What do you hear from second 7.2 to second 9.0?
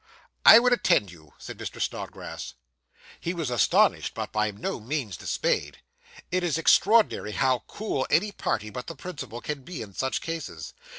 how cool any party but the